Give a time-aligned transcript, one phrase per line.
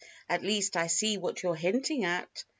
[0.27, 2.43] "At least, I see what you're hinting at.